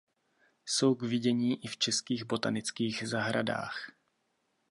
Jsou 0.65 0.95
k 0.95 1.03
vidění 1.03 1.63
i 1.63 1.67
v 1.67 1.77
českých 1.77 2.25
botanických 2.25 3.07
zahradách. 3.09 3.89